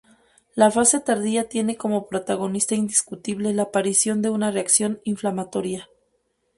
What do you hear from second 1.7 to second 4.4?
como protagonista indiscutible la aparición de